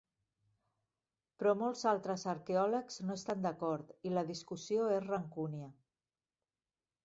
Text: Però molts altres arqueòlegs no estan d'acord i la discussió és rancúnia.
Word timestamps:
Però 1.41 1.53
molts 1.59 1.83
altres 1.91 2.23
arqueòlegs 2.33 2.99
no 3.09 3.19
estan 3.21 3.45
d'acord 3.45 3.95
i 4.11 4.17
la 4.17 4.27
discussió 4.33 4.91
és 4.99 5.07
rancúnia. 5.15 5.73